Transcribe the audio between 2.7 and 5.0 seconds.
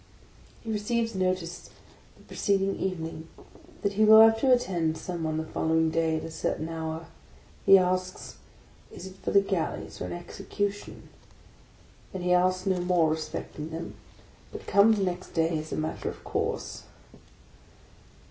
evening that he will have to attend